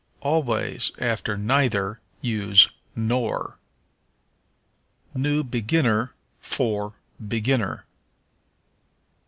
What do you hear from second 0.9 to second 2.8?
after neither use